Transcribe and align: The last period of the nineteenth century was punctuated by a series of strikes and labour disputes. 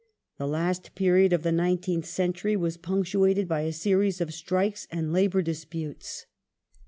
The 0.39 0.47
last 0.47 0.95
period 0.95 1.31
of 1.31 1.43
the 1.43 1.51
nineteenth 1.51 2.07
century 2.07 2.55
was 2.55 2.75
punctuated 2.75 3.47
by 3.47 3.61
a 3.61 3.71
series 3.71 4.19
of 4.19 4.33
strikes 4.33 4.87
and 4.89 5.13
labour 5.13 5.43
disputes. 5.43 6.25